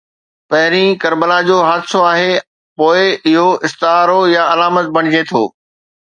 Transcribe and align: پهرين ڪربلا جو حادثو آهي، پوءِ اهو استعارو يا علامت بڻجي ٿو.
پهرين 0.51 0.89
ڪربلا 1.03 1.35
جو 1.49 1.57
حادثو 1.67 1.99
آهي، 2.11 2.31
پوءِ 2.81 3.03
اهو 3.33 3.43
استعارو 3.67 4.17
يا 4.35 4.43
علامت 4.55 4.87
بڻجي 4.97 5.21
ٿو. 5.33 5.43